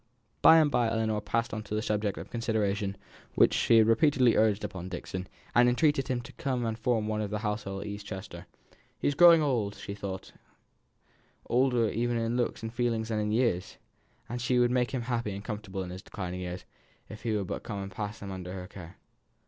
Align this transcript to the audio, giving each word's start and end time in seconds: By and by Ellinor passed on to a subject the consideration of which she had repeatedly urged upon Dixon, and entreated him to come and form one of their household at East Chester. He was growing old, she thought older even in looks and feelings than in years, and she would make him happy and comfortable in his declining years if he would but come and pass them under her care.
By 0.41 0.57
and 0.57 0.71
by 0.71 0.89
Ellinor 0.89 1.21
passed 1.21 1.53
on 1.53 1.61
to 1.65 1.77
a 1.77 1.81
subject 1.83 2.17
the 2.17 2.25
consideration 2.25 2.97
of 3.29 3.37
which 3.37 3.53
she 3.53 3.77
had 3.77 3.85
repeatedly 3.85 4.35
urged 4.35 4.63
upon 4.63 4.89
Dixon, 4.89 5.27
and 5.53 5.69
entreated 5.69 6.07
him 6.07 6.21
to 6.21 6.33
come 6.33 6.65
and 6.65 6.75
form 6.75 7.07
one 7.07 7.21
of 7.21 7.29
their 7.29 7.41
household 7.41 7.81
at 7.81 7.87
East 7.87 8.07
Chester. 8.07 8.47
He 8.97 9.05
was 9.07 9.13
growing 9.13 9.43
old, 9.43 9.75
she 9.75 9.93
thought 9.93 10.31
older 11.45 11.87
even 11.87 12.17
in 12.17 12.35
looks 12.35 12.63
and 12.63 12.73
feelings 12.73 13.09
than 13.09 13.19
in 13.19 13.31
years, 13.31 13.77
and 14.27 14.41
she 14.41 14.57
would 14.57 14.71
make 14.71 14.89
him 14.89 15.03
happy 15.03 15.35
and 15.35 15.43
comfortable 15.45 15.83
in 15.83 15.91
his 15.91 16.01
declining 16.01 16.39
years 16.39 16.65
if 17.07 17.21
he 17.21 17.33
would 17.37 17.45
but 17.45 17.61
come 17.61 17.83
and 17.83 17.91
pass 17.91 18.17
them 18.17 18.31
under 18.31 18.53
her 18.53 18.65
care. 18.65 18.97